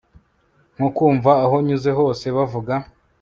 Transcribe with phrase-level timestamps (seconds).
[0.75, 2.73] nko kumva aho nyuze hose bavuga